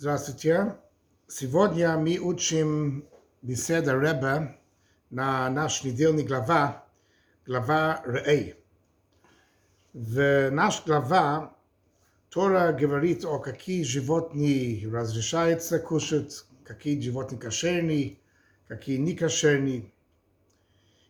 [0.00, 0.76] Здравствуйте.
[1.28, 3.04] Сегодня мы учим
[3.42, 4.56] беседа Рэба
[5.10, 6.86] на наш недельный глава,
[7.44, 8.54] глава Рей.
[9.92, 11.54] В наш глава
[12.30, 18.20] Тора говорит о какие животные разрешается кушать, какие животные кошерные,
[18.68, 19.92] какие не кошерные.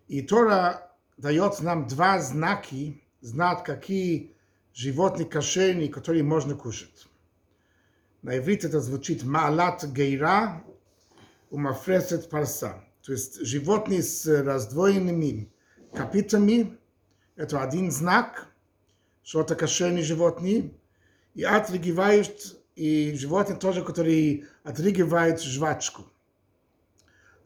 [0.09, 4.35] И Тора дает нам два знаки, знать, какие
[4.75, 7.07] животные кошерные, которые можно кушать.
[8.23, 10.63] На иврите это звучит «маалат гейра»
[11.51, 12.85] у «мафресет парса».
[13.03, 15.51] То есть животные с раздвоенными
[15.93, 16.79] копытами–
[17.37, 18.49] это один знак,
[19.23, 20.75] что это кошерные животные.
[21.35, 26.03] И отрыгивают, и животные тоже, которые отрыгивают жвачку.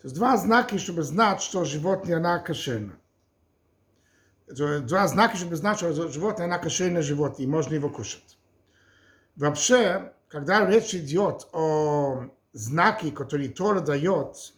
[0.00, 2.98] То есть два знака, чтобы знать, что животное она кошерно.
[4.48, 8.38] Два знака, чтобы знать, что животное она кошерное животное, и можно его кушать.
[9.36, 14.52] Вообще, когда речь идет о знаке, который Тора дает,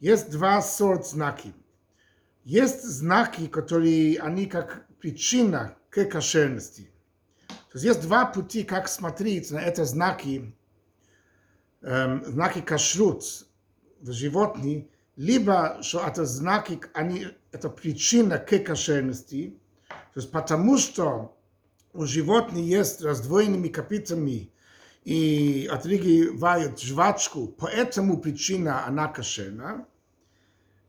[0.00, 1.52] есть два сорта знаки.
[2.44, 6.90] Есть знаки, которые они как причина к кошерности.
[7.48, 10.56] То есть есть два пути, как смотреть на эти знаки,
[11.82, 13.24] эм, знаки кашрут
[14.00, 19.58] в животных, либо что это знаки, они, это причина к кошерности,
[20.14, 21.36] то есть потому что
[21.92, 24.50] у животных есть раздвоенными копытами
[25.04, 29.86] и отрыгивают жвачку, поэтому причина она кошерна,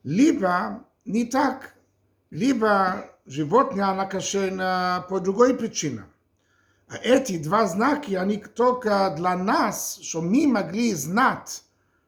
[0.04, 1.76] либо не так,
[2.30, 6.06] либо животное она кошерна по другой причине.
[6.88, 11.64] А эти два знака, они только для нас, что мы могли знать,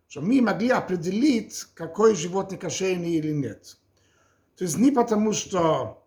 [0.07, 3.77] что мы могли определить, какой животное кошерный или нет.
[4.55, 6.05] То есть не потому, что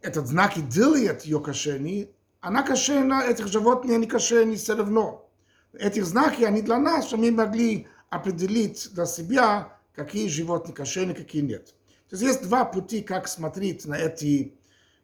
[0.00, 2.15] этот знак делает ее кошерной,
[2.46, 5.28] она кошерна, этих животных они кошерны все равно.
[5.72, 11.42] Этих знаки, они для нас, что мы могли определить для себя, какие животные кошерны, какие
[11.42, 11.74] нет.
[12.08, 14.54] То есть есть два пути, как смотреть на эти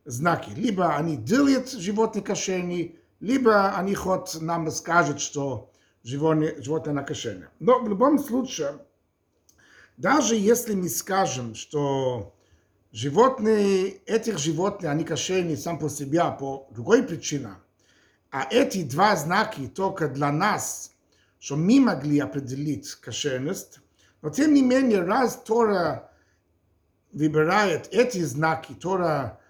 [0.05, 0.51] знаки.
[0.55, 5.73] Либо они делают животные кошерные, либо они хоть нам скажут, что
[6.05, 7.51] животное, животное на кошерное.
[7.59, 8.79] Но в любом случае,
[9.97, 12.37] даже если мы скажем, что
[12.93, 17.55] животные, этих животных, они кошерные сам по себе по другой причине,
[18.31, 20.93] а эти два знаки только для нас,
[21.39, 23.81] что мы могли определить кошерность,
[24.21, 26.11] но тем не менее, раз Тора
[27.13, 29.41] выбирает эти знаки, Тора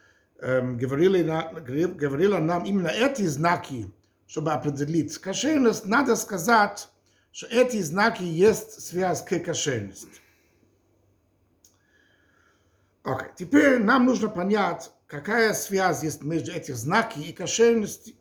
[0.41, 3.93] эм, говорила, говорила нам именно эти знаки,
[4.27, 6.89] чтобы определить кошерность, надо сказать,
[7.33, 10.22] что эти знаки есть связь к кошерности.
[13.05, 13.31] Okay.
[13.37, 18.15] теперь нам нужно понять, какая связь есть между этими знаками и кошерностью.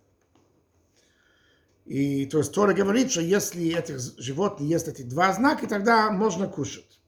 [1.85, 6.47] И то есть Тора говорит, что если этих животных есть эти два знака, тогда можно
[6.47, 6.99] кушать.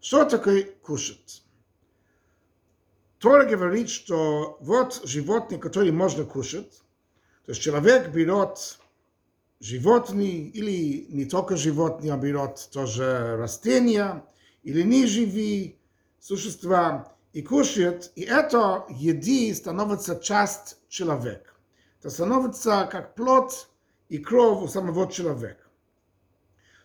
[0.00, 1.42] Что такое кушать?
[3.18, 6.82] Тора говорит, что вот животные, которые можно кушать.
[7.46, 8.78] То есть человек берет
[9.60, 14.24] животные, или не только животные, а берет тоже растения,
[14.62, 15.76] или не живые,
[16.20, 21.52] существа и кушает, и это еди становится часть человека.
[22.00, 23.68] Это становится как плод
[24.08, 25.64] и кровь у самого человека.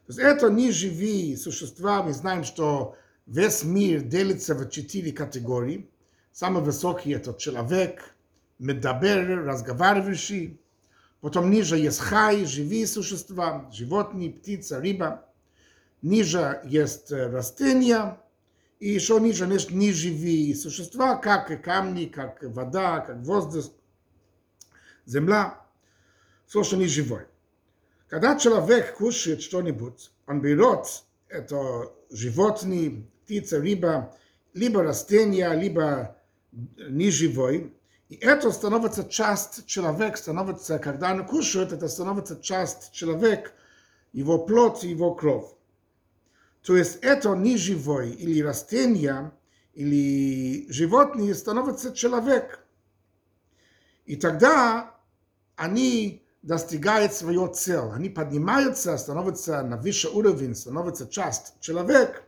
[0.06, 2.04] То есть это не живые существа.
[2.04, 2.96] Мы знаем, что
[3.26, 5.90] весь мир делится в четыре категории.
[6.34, 8.14] Самый высокий это человек,
[8.60, 10.60] медабер, разговаривающий.
[11.22, 15.26] Потом ниже есть хай, живые существа, животные, птица, рыба.
[16.02, 18.18] Ниже есть растения,
[18.80, 23.66] и еще ниже есть неживые существа, как камни, как вода, как воздух,
[25.06, 25.60] земля,
[26.46, 27.28] все, что не живое.
[28.08, 34.16] Когда человек кушает что-нибудь, он берет это животные, птица, рыба,
[34.54, 36.18] либо растения, либо
[36.52, 37.74] неживой,
[38.10, 43.52] и это становится часть человека, становится, когда он кушает, это становится часть человека,
[44.12, 45.48] его плоть, его кровь.
[46.64, 49.32] То есть это не живой или растение,
[49.74, 52.60] или животные становятся человек.
[54.06, 54.96] И тогда
[55.56, 57.92] они достигают свою цель.
[57.94, 62.22] Они поднимаются, становятся на высший уровень, становятся часть человека.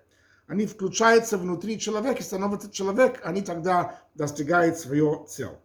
[0.48, 5.58] Они включаются внутри человека, становятся человек, они тогда достигают свою цель.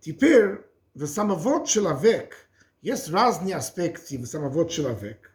[0.00, 0.60] Теперь
[0.94, 2.36] в самого человека
[2.80, 5.30] есть разные аспекты в самого человека.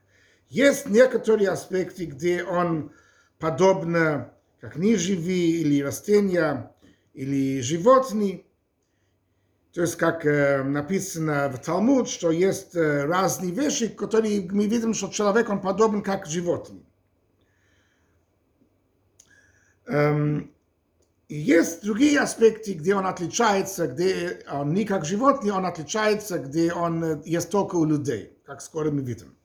[0.49, 2.91] Есть некоторые аспекты, где он
[3.37, 6.75] подобно, как неживые или растения,
[7.13, 8.45] или животные.
[9.73, 14.95] То есть, как э, написано в Талмуд, что есть э, разные вещи, которые мы видим,
[14.95, 16.81] что человек, он подобен как животное.
[19.85, 20.51] Эм,
[21.27, 26.73] и есть другие аспекты, где он отличается, где он не как животное, он отличается, где
[26.73, 29.38] он э, есть только у людей, как скоро мы видим.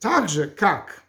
[0.00, 1.02] Так же, как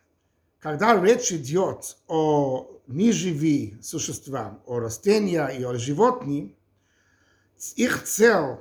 [0.59, 6.51] когда речь идет о неживи существа, о растениях и о животных,
[7.75, 8.57] их цель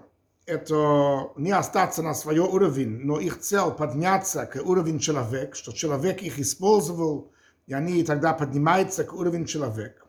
[0.47, 6.23] это не остаться на свой уровень, но их цель подняться к уровню человека, что человек
[6.23, 7.33] их использовал,
[7.67, 10.07] и они тогда поднимаются к уровню человека.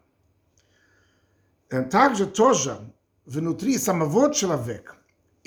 [1.91, 2.79] Также тоже
[3.25, 4.95] внутри самого человека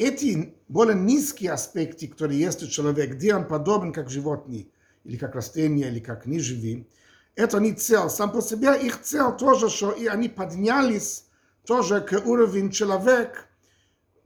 [0.02, 4.72] эти более низкие аспекты, которые есть у человека, где он подобен как животный,
[5.04, 6.88] или как растение, или как неживи,
[7.34, 8.08] это не цель.
[8.08, 11.26] Сам по себе их цель тоже, что и они поднялись
[11.66, 13.40] тоже к уровню человека,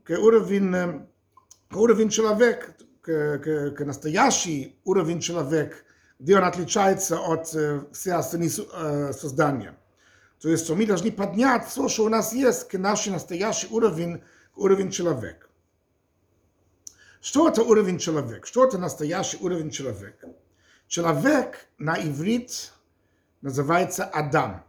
[0.03, 1.07] к уровню,
[1.69, 5.77] к уровню человека, к, к, к настоящий уровень человека,
[6.19, 9.69] где он отличается от всех остальных созданий.
[10.41, 14.21] То есть, что мы должны поднять все, что у нас есть, к наш настоящий уровень,
[14.53, 15.46] к уровень человека.
[17.21, 18.45] Что это уровень человека?
[18.45, 20.29] Что это настоящий уровень человека?
[20.87, 22.71] Человек на иврит
[23.41, 24.63] называется Адам.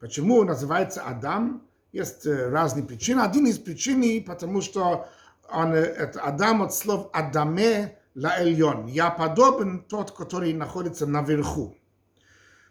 [0.00, 1.62] Почему называется Адам?
[1.92, 3.20] Есть разные причины.
[3.20, 5.08] Один из причин, потому что
[5.50, 8.86] он, это Адам от слов Адаме ла Эльон.
[8.86, 11.76] Я подобен тот, который находится наверху.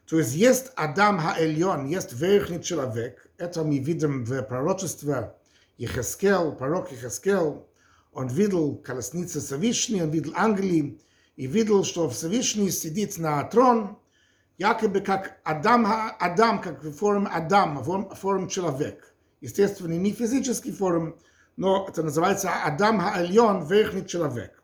[0.08, 3.30] То есть есть Адам Хаэльон, есть верхний человек.
[3.38, 5.34] Это мы видим в пророчестве
[5.78, 7.66] Ехескел, пророк Ехескел.
[8.12, 11.00] Он видел колесницу Всевышней, он видел ангелы,
[11.38, 13.98] и видел, что Всевышний сидит на трон,
[14.58, 15.88] якобы как Адам,
[16.19, 19.16] Адам как Адама, в форме человек.
[19.40, 21.16] Естественно, не физический форм,
[21.56, 24.62] но это называется Адам Хаэльон, верхний человек.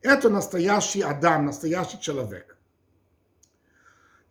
[0.00, 2.56] Это настоящий Адам, настоящий человек.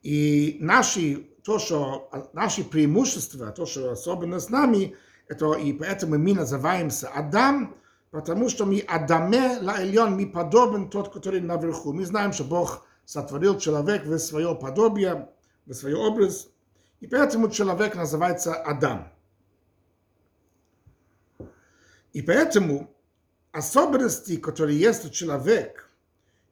[0.01, 4.95] И наши, то, что, наши преимущества, то, что особенно с нами,
[5.27, 7.75] это и поэтому мы называемся Адам,
[8.15, 11.91] потому что мы Адаме Лаэльон, мы подобен тот, который наверху.
[11.91, 15.27] Мы знаем, что Бог сотворил человек в свое подобие,
[15.65, 16.47] в свой образ,
[17.01, 19.11] и поэтому человек называется Адам.
[22.13, 22.89] И поэтому
[23.51, 25.83] особенности, которые есть у человека,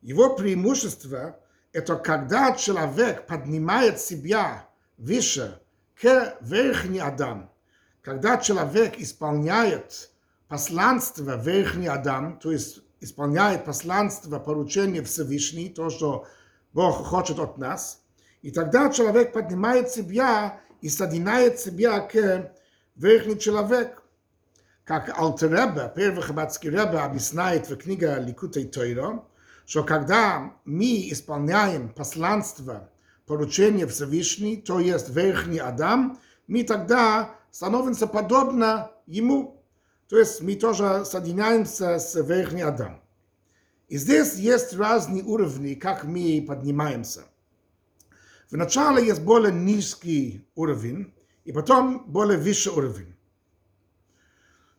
[0.02, 1.40] его преимущество,
[1.72, 4.68] это когда человек поднимает себя
[4.98, 5.62] выше
[5.96, 7.50] к верхний Адам,
[8.02, 10.10] когда человек исполняет
[10.48, 16.26] посланство Верхний Адам, то есть исполняет посланство, поручение Всевышний, то, что
[16.74, 18.02] Бог хочет от нас,
[18.42, 22.52] и тогда человек поднимает себя и соединяет себя к
[22.96, 24.04] верхний человек.
[24.84, 29.26] Как Алтереба, первый хабатский Реба объясняет в книге Ликутей Тойро,
[29.66, 32.90] что когда мы исполняем посланство,
[33.26, 39.63] поручение Всевышний, то есть верхний Адам, мы тогда становимся подобно ему.
[40.14, 43.02] То есть мы тоже соединяемся с верхним Адам.
[43.88, 47.24] И здесь есть разные уровни, как мы поднимаемся.
[48.52, 51.12] Вначале есть более низкий уровень,
[51.46, 53.16] и потом более высший уровень.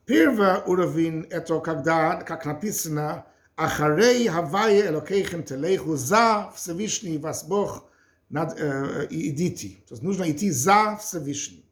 [0.07, 3.27] Первый уровень– это когда, как написано,
[3.57, 7.91] «Ахарей хавая элокейхем телейху за Всевышний вас Бог
[8.29, 9.83] над, э, идите».
[9.89, 11.69] То есть нужно идти за Всевышний.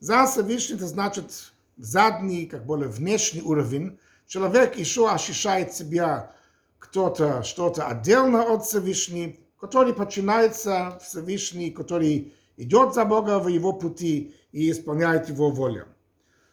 [0.00, 6.34] За Всевышний– это значит задний, как более внешний уровень, человек еще ощущает себя
[6.78, 14.34] кто-то, что-то отдельно от Всевышнего, который подчиняется Всевышний, который идет за Бога в его пути
[14.52, 15.86] и исполняет его волю.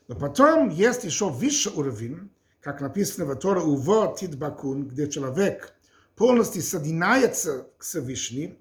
[0.07, 2.29] Но потом есть еще высший уровень,
[2.61, 5.73] как написано в Торе Уво Тидбакун, где человек
[6.15, 8.55] полностью соединяется к Всевышнему,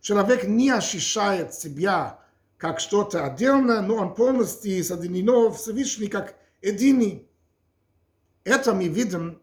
[0.00, 2.20] человек не ощущает себя
[2.60, 7.26] как что-то отдельно, но он полностью соединено Всевышний как единый.
[8.44, 9.40] Это мы видим,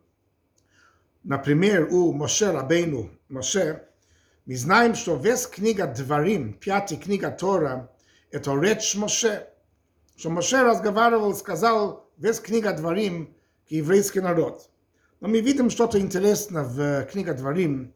[1.23, 3.87] например, у Моше Рабейну, Моше,
[4.45, 7.91] мы знаем, что весь книга Дворим, пятая книга Тора,
[8.29, 9.47] это речь Моше.
[10.15, 13.35] Что Моше разговаривал, сказал весь книга Дворим
[13.67, 14.69] к еврейский народ.
[15.21, 17.95] Но мы видим что-то интересное в книге Дворим.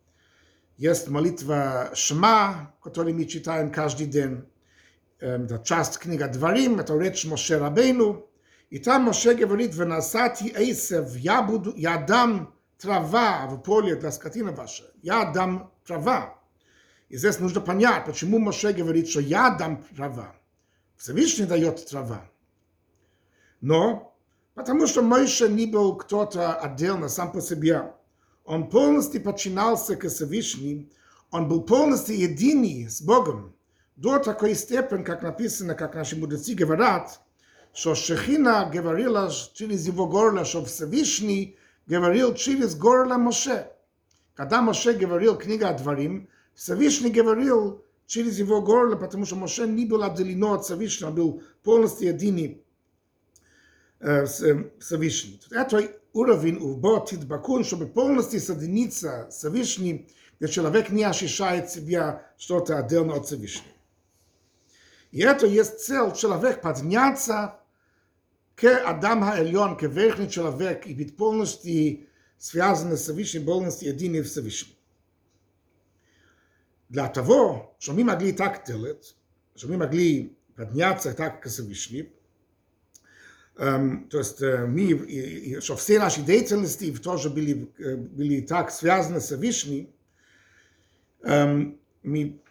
[0.77, 4.45] Есть молитва Шма, которую мы читаем каждый день
[5.21, 8.27] это часть книга Дворим, это речь Моше Рабейну,
[8.69, 14.51] и там Моше говорит, «Венасати эйсев, я, буду, я дам трава в поле для скотины
[14.51, 16.39] вашей, я дам трава».
[17.09, 20.35] И здесь нужно понять, почему Моше говорит, что я дам трава.
[20.97, 22.21] Всевышний дает трава.
[23.59, 24.17] Но
[24.55, 27.93] потому что Мойша не был кто-то отдельно сам по себе,
[28.43, 30.89] он полностью подчинялся к Всевышнему,
[31.29, 33.55] он был полностью единый с Богом,
[33.95, 37.21] до такой степени, как написано, как наши мудрецы говорят,
[37.73, 43.67] что Шехина говорила через его горло, что Всевышний говорил через горло Моше.
[44.33, 49.85] Когда Моше говорил книга о Дворим, Всевышний говорил через его горло, потому что Моше не
[49.85, 52.63] был отделен от Всевышнего, был полностью единый
[53.99, 54.43] э, с
[54.79, 55.39] Всевышним.
[55.51, 60.07] Это уровень в Ботит Бакун, чтобы полностью соединиться с Всевышним,
[60.39, 62.77] где человек не ощущает себя что-то
[65.11, 65.17] отдельно от Всевышнего.
[65.17, 67.59] И это есть цель человек подняться
[68.55, 74.27] к Адам Хаэльон, к верхний человек и быть полностью связаны с Всевышним, полностью едины в
[74.27, 74.75] Всевышнем.
[76.89, 79.15] Для того, что мы могли так делать,
[79.55, 82.09] что мы могли подняться так к Всевышнему,
[83.57, 89.19] Um, то есть uh, мы, что все наши деятельности тоже были, uh, были так связаны
[89.19, 89.89] с Всевышним,
[91.21, 92.41] um, мы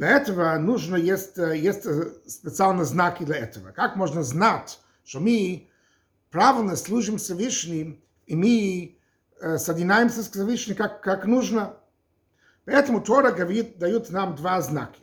[0.00, 1.82] Для этого нужно есть, есть
[2.26, 3.70] специальные знаки для этого.
[3.72, 5.68] Как можно знать, что мы
[6.30, 8.98] правильно служим Всевышним, и мы
[9.42, 11.76] э, соединяемся с Всевышним как, как нужно.
[12.64, 14.96] Поэтому Тора говорит, дает нам два знака.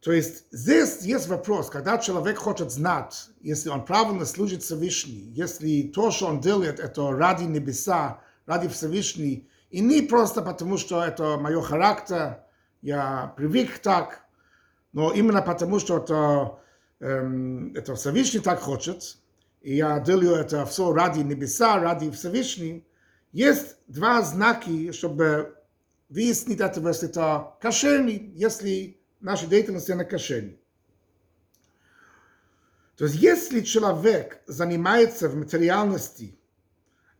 [0.00, 5.82] То есть здесь есть вопрос, когда человек хочет знать, если он правильно служит Всевышний, если
[5.82, 11.36] то, что он делает, это ради небеса, ради Всевышней, и не просто потому, что это
[11.36, 12.42] мой характер,
[12.82, 14.24] я привык так,
[14.92, 16.58] но именно потому, что это,
[17.00, 19.16] эм, это Всевышний так хочет,
[19.62, 22.82] и я делаю это все ради небеса, ради Всевышнего,
[23.30, 25.56] есть два знаки, чтобы
[26.10, 30.58] выяснить это, если это кошерный, если наша деятельность она кошерная.
[32.96, 36.38] То есть, если человек занимается в материальности,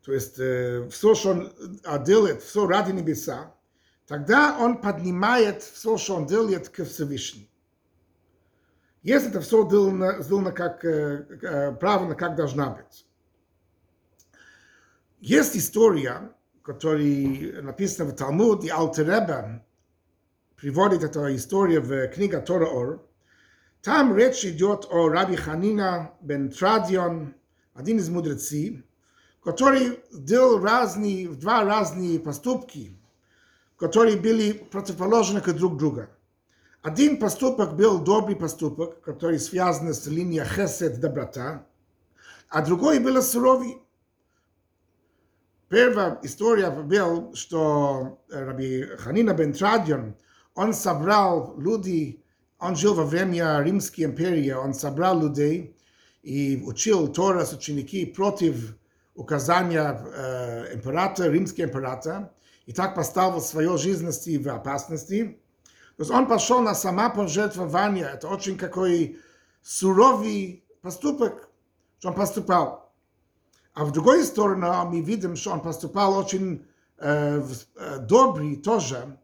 [0.05, 3.55] то есть э, все, что он делает, все ради небеса,
[4.13, 7.47] тогда он поднимает все, что он делает к Всевышнему.
[9.03, 13.07] Если это все сделано, сделано как, э, правильно, как должна быть.
[15.21, 16.31] Есть история,
[16.63, 19.65] которая написана в Талмуд, и Алтереба
[20.57, 23.09] приводит эту историю в книге Тора Ор.
[23.81, 27.35] Там речь идет о Раби Ханина бен Традион,
[27.73, 28.85] один из мудрецов,
[29.43, 32.99] который делал разные, два разные поступки–
[33.83, 36.07] которые были противоположны друг другу.
[36.83, 41.67] Один поступок был добрый поступок, который связан с линией хесед доброта,
[42.49, 43.79] а другой был суровый.
[45.69, 50.15] Первая история была, что Раби Ханина бен Традион,
[50.55, 52.25] он собрал людей,
[52.61, 55.77] он жил во время Римской империи, он собрал людей
[56.23, 58.77] и учил Тора с ученики против
[59.17, 62.33] указания э, императора, римского императора,
[62.67, 65.39] и так поставил свою жизненности в опасности.
[65.97, 68.11] То есть он пошел на самопожертвование.
[68.15, 69.19] Это очень какой
[69.63, 71.49] суровый поступок,
[71.99, 72.93] что он поступал.
[73.75, 76.67] А в другой стороне мы видим, что он поступал очень
[76.99, 77.43] э,
[77.77, 79.19] э, добрый тоже,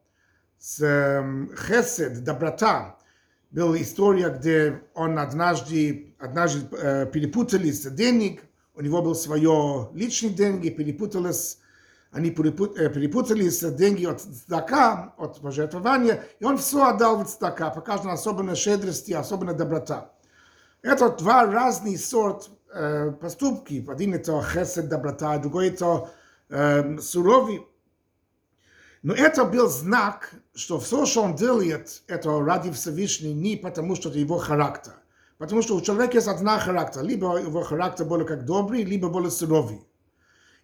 [0.58, 2.98] с э, хесед, доброта.
[3.50, 8.42] Была история, где он однажды, однажды э, перепутались денег,
[8.74, 11.58] у него был свое личные деньги, перепутались
[12.10, 18.54] они перепутались деньги от цдака, от пожертвования, и он все отдал в цдака, показана особенная
[18.54, 20.12] щедрость и особенная доброта.
[20.82, 23.84] Это два разные сорт э, поступки.
[23.88, 26.08] Один это хесед, доброта, а другой это
[26.48, 27.66] э, суровый.
[29.02, 34.08] Но это был знак, что все, что он делает, это ради Всевышнего, не потому, что
[34.08, 34.92] это его характер.
[35.36, 37.02] Потому что у человека есть одна характер.
[37.02, 39.84] Либо его характер более как добрый, либо более суровый.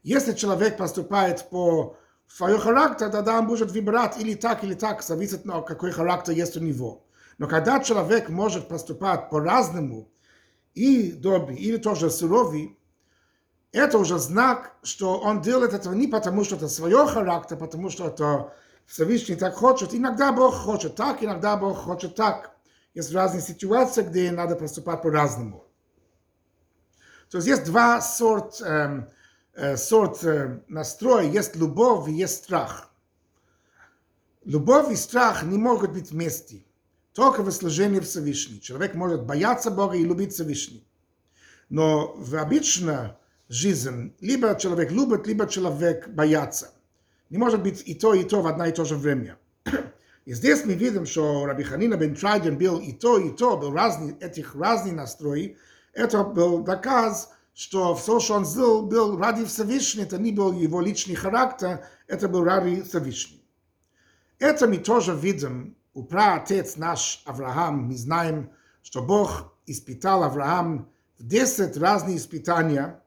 [0.05, 1.97] Если человек поступает по
[2.29, 6.57] своему характеру, тогда он будет выбирать или так, или так, зависит от какой характер есть
[6.57, 7.05] у него.
[7.39, 10.09] Но когда человек может поступать по-разному,
[10.75, 12.79] и добрый, или тоже суровый,
[13.73, 18.09] это уже знак, что он делает это не потому, что это свой характер, потому что
[18.09, 18.53] это
[18.87, 19.95] Всевышний так хочет.
[19.95, 22.55] Иногда Бог хочет так, иногда Бог хочет так.
[22.93, 25.65] Есть разные ситуации, где надо поступать по-разному.
[27.31, 29.11] То есть есть два сорта эм,
[29.77, 30.25] сорт
[30.69, 32.91] настроя, есть любовь и есть страх.
[34.45, 36.65] Любовь и страх не могут быть вместе.
[37.15, 38.61] Только в служении Всевышней.
[38.61, 40.85] Человек может бояться Бога и любить Всевышний.
[41.69, 43.13] Но в обычной
[43.49, 46.73] жизни либо человек любит, либо человек боится.
[47.31, 49.39] Не может быть и то, и то в одно и то же время.
[50.25, 53.73] И здесь мы видим, что Раби Ханина бен Трайден был и то, и то, был
[53.73, 55.57] разный, этих разный настрой.
[55.93, 60.81] Это был доказ, что все, что он сделал, был ради Всевышнего, это не был его
[60.81, 63.43] личный характер, это был ради Всевышнего.
[64.39, 68.51] Это мы тоже видим у праотец наш Авраам, мы знаем,
[68.83, 73.01] что Бог испытал Авраам в 10 разных испытания.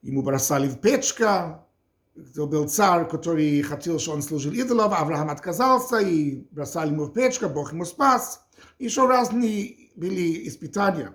[0.00, 1.64] Ему бросали в печка,
[2.16, 7.12] это был царь, который хотел, что он служил идолов, Авраам отказался, и бросали ему в
[7.12, 8.44] печку, Бог ему спас.
[8.78, 11.14] Еще разные были испытания.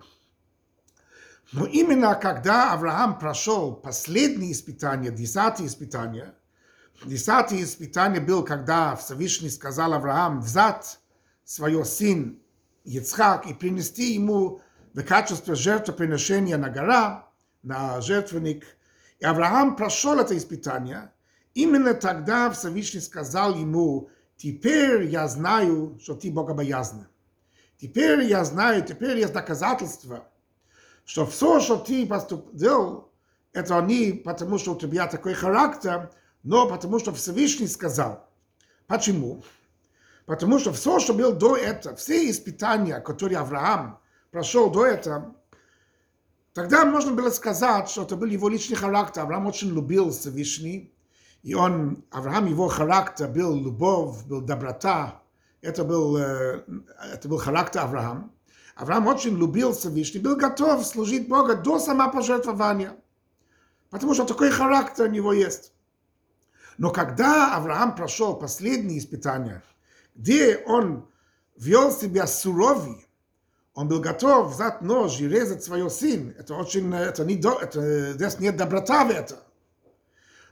[1.53, 6.33] Но именно когда Авраам прошел последнее испытание, десятое испытание,
[7.05, 10.99] десятое испытание было, когда Всевышний сказал Авраам взять
[11.45, 12.41] свой сын
[12.83, 14.61] Ицхак и принести ему
[14.93, 17.29] в качестве жертвоприношения на гора,
[17.63, 18.65] на жертвенник.
[19.19, 21.11] И Авраам прошел это испытание.
[21.53, 27.05] Именно тогда Всевышний сказал ему, теперь я знаю, что ты богобоязный.
[27.79, 30.27] Теперь я знаю, теперь есть доказательства,
[31.07, 33.09] что все, что ты поступил,
[33.53, 36.11] это не потому, что у тебя такой характер,
[36.43, 38.29] но потому, что Всевышний сказал.
[38.87, 39.41] Почему?
[40.25, 43.99] Потому что все, что было до этого, все испытания, которые Авраам
[44.31, 45.33] прошел до этого,
[46.53, 49.21] тогда можно было сказать, что это был его личный характер.
[49.21, 50.93] Авраам очень любил Всевышний,
[51.41, 55.21] и он, Авраам, его характер был любовь, был доброта.
[55.61, 58.29] Это был, это был характер Авраама.
[58.77, 62.95] Авраам очень любил Всевышний, был готов служить Бога до самопожертвования,
[63.89, 65.73] потому что такой характер у него есть.
[66.77, 69.63] Но когда Авраам прошел последние испытания,
[70.15, 71.09] где он
[71.55, 73.03] вел себя суровее,
[73.73, 76.35] он был готов взять нож и резать свой сын.
[76.37, 79.39] Это очень, это не, это, здесь нет доброта в этом.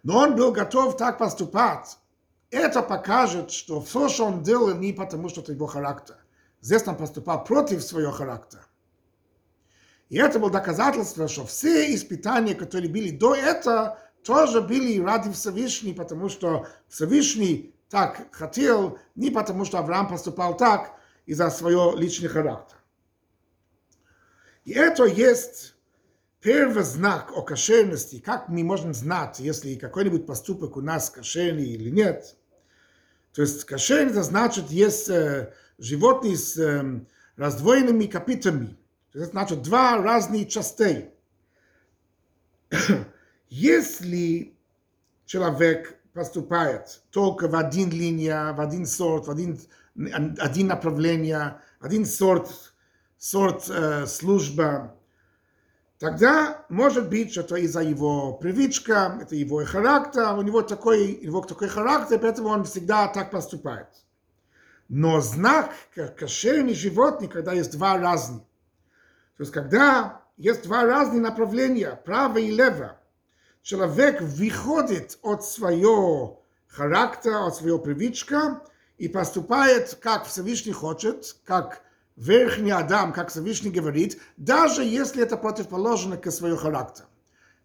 [0.01, 1.99] Но он был готов так поступать.
[2.49, 6.17] Это покажет, что все, что он делал, не потому, что это его характер.
[6.61, 8.65] Здесь он поступал против своего характера.
[10.09, 15.95] И это было доказательство, что все испытания, которые были до этого, тоже были ради Всевышнего,
[15.95, 20.93] потому что Всевышний так хотел, не потому что Авраам поступал так
[21.25, 22.79] из-за своего личного характера.
[24.63, 25.75] И это есть
[26.41, 31.89] первый знак о кошерности, как мы можем знать, если какой-нибудь поступок у нас кошерный или
[31.89, 32.35] нет.
[33.33, 35.09] То есть кошерный, это значит, есть
[35.77, 37.01] животные с э,
[37.35, 38.77] раздвоенными копытами.
[39.13, 41.09] Это значит два разные частей.
[43.49, 44.55] Если
[45.25, 49.59] человек поступает только в один линия, в один сорт, в один,
[50.39, 52.73] один направление, один сорт,
[53.17, 54.95] сорт э, служба,
[55.99, 61.41] тогда может быть, что это из-за его привычка, это его характер, у него такой, его
[61.41, 63.87] такой характер, поэтому он всегда так поступает.
[64.87, 65.71] Но знак
[66.17, 68.43] кошерный животный, когда есть два разных.
[69.37, 72.99] То есть, когда есть два разных направления, право и лево,
[73.61, 78.61] человек выходит от своего характера, от своего привычка
[78.97, 81.81] и поступает, как Всевышний хочет, как
[82.15, 87.07] верхний Адам, как Всевышний говорит, даже если это противоположно к своему характеру.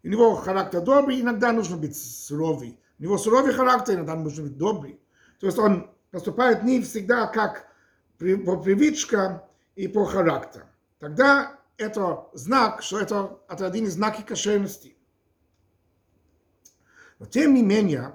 [0.03, 2.81] У него характер добрый, иногда нужно быть суровый.
[2.99, 4.99] У него суровый характер, иногда нужно быть добрый.
[5.39, 7.67] То есть он поступает не всегда как
[8.19, 9.43] по привычкам
[9.77, 10.67] и по характеру.
[10.99, 14.97] Тогда это знак, что это, это один из знаков кошерности.
[17.19, 18.15] Но тем не менее,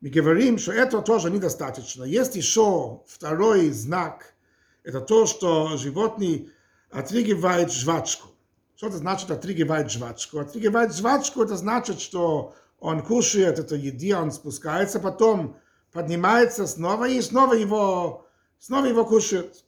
[0.00, 2.04] мы говорим, что это тоже недостаточно.
[2.04, 4.34] Есть еще второй знак.
[4.82, 6.50] Это то, что животные
[6.90, 8.28] отрыгивают жвачку.
[8.76, 10.38] Что это значит отрыгивает жвачку?
[10.38, 15.56] Отрыгивает жвачку, это значит, что он кушает это еди, он спускается, потом
[15.96, 18.26] поднимается снова и снова его,
[18.58, 19.64] снова его кушает.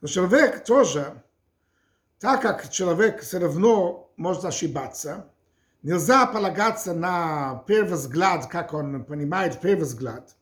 [0.00, 1.20] Но человек тоже,
[2.20, 5.26] так как человек все равно может ошибаться,
[5.82, 10.36] нельзя полагаться на первый взгляд, как он понимает первый взгляд.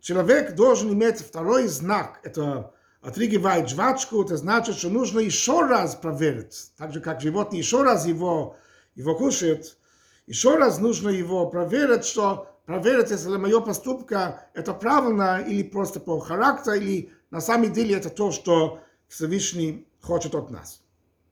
[0.00, 6.72] Человек должен иметь второй знак, это отрыгивает жвачку, это значит, что нужно еще раз проверить.
[6.76, 8.56] Так же, как животные еще раз его,
[8.94, 9.78] его кушают,
[10.26, 16.18] еще раз нужно его проверить, что проверить, если моя поступка это правильно или просто по
[16.20, 20.82] характеру, или на самом деле это то, что Всевышний хочет от нас.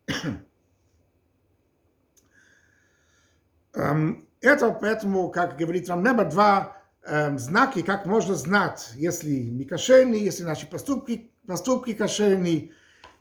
[4.43, 10.45] Это поэтому, как говорит Рамнеба, два эм, знаки, как можно знать, если мы кошерные, если
[10.45, 12.73] наши поступки, поступки кошерные,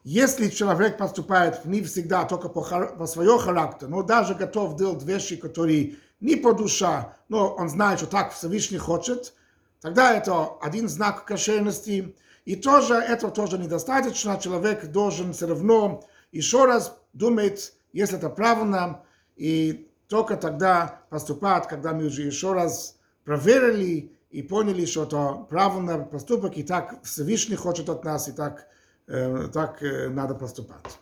[0.05, 5.35] если человек поступает не всегда только по, по своему характеру, но даже готов делать вещи,
[5.35, 9.33] которые не по душа, но он знает, что так Всевышний хочет,
[9.81, 12.15] Тогда это один знак кошерности.
[12.45, 14.39] И тоже это тоже недостаточно.
[14.39, 19.03] Человек должен все равно еще раз думать, если это правильно,
[19.35, 26.05] и только тогда поступать, когда мы уже еще раз проверили и поняли, что это правильный
[26.05, 28.67] поступок, и так Всевышний хочет от нас, и так,
[29.07, 30.99] э, так э, надо поступать.